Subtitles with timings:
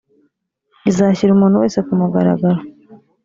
[0.89, 2.61] izashyira umuntu wese ku mugaragaro